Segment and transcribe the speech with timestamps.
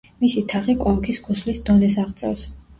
[0.21, 2.51] მისი თაღი კონქის ქუსლის დონეს აღწევს.